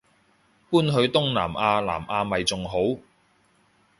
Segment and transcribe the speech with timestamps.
[0.71, 2.79] 搬去東南亞南亞咪仲好